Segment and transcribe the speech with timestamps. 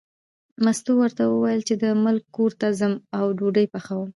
[0.63, 4.09] مستو ورته وویل چې د ملک کور ته ځم او ډوډۍ پخوم.